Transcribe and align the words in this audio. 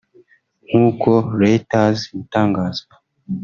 nk’uko 0.67 1.09
Reuters 1.41 1.99
ibitangaza 2.11 2.85